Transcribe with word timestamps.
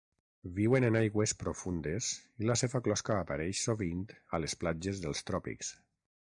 Viuen 0.59 0.85
en 0.85 0.95
aigües 1.01 1.33
profundes 1.41 2.07
i 2.45 2.49
la 2.51 2.55
seva 2.63 2.81
closca 2.89 3.19
apareix 3.19 3.61
sovint 3.69 4.03
a 4.39 4.41
les 4.45 4.57
platges 4.65 5.05
dels 5.05 5.23
tròpics. 5.31 5.71